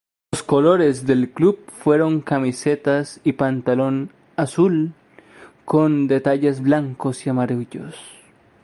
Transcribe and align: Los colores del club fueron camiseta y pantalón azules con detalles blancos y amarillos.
Los 0.31 0.41
colores 0.41 1.05
del 1.05 1.29
club 1.29 1.59
fueron 1.69 2.21
camiseta 2.21 3.03
y 3.23 3.33
pantalón 3.33 4.09
azules 4.35 4.91
con 5.63 6.07
detalles 6.07 6.59
blancos 6.59 7.27
y 7.27 7.29
amarillos. 7.29 7.95